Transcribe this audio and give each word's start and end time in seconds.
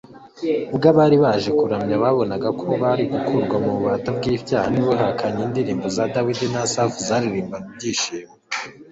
ubwo 0.71 0.85
abari 0.91 1.17
baje 1.23 1.49
kuramya 1.59 1.95
babonaga 2.03 2.49
ko 2.59 2.65
bari 2.81 3.03
gukurwa 3.13 3.55
mu 3.63 3.71
bubata 3.75 4.09
bw'icyaha 4.17 4.67
n'ubuhakanyi, 4.73 5.41
indirimbo 5.47 5.85
za 5.95 6.03
dawidi 6.13 6.45
na 6.53 6.61
asafu 6.67 6.97
zaririmbanwe 7.07 7.67
ibyishimo 7.73 8.33